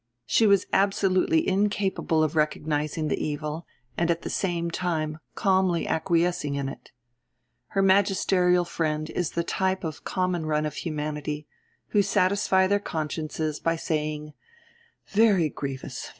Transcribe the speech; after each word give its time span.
She 0.25 0.47
was 0.47 0.65
absolutely 0.73 1.47
incapable 1.47 2.23
of 2.23 2.35
recognising 2.35 3.07
the 3.07 3.23
evil 3.23 3.67
and 3.95 4.09
at 4.09 4.23
the 4.23 4.31
same 4.31 4.71
time 4.71 5.19
calmly 5.35 5.87
acquiescing 5.87 6.55
in 6.55 6.67
it. 6.69 6.89
Her 7.67 7.83
magisterial 7.83 8.65
friend 8.65 9.11
is 9.11 9.33
the 9.33 9.43
type 9.43 9.83
of 9.83 9.97
the 9.97 10.01
common 10.01 10.47
run 10.47 10.65
of 10.65 10.73
humanity, 10.77 11.45
who 11.89 12.01
satisfy 12.01 12.65
their 12.65 12.79
consciences 12.79 13.59
by 13.59 13.75
saying, 13.75 14.33
"Very 15.05 15.49
grievous! 15.49 16.09